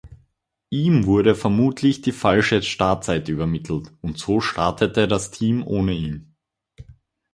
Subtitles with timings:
[0.71, 6.33] Ihm wurde vermutlich die falsche Startzeit übermittelt und so startete das Team ohne ihn.